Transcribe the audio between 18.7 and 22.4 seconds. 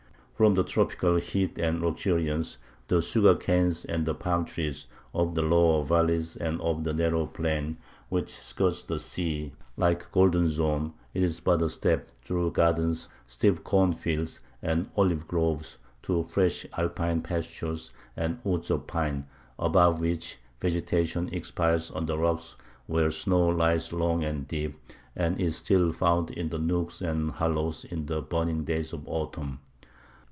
of pine, above which vegetation expires on the